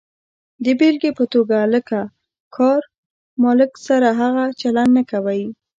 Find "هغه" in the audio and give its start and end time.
4.21-4.43